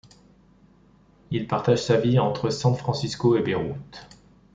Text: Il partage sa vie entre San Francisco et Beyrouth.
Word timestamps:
Il 1.29 1.45
partage 1.47 1.83
sa 1.85 1.95
vie 1.95 2.17
entre 2.17 2.49
San 2.49 2.73
Francisco 2.73 3.37
et 3.37 3.43
Beyrouth. 3.43 4.07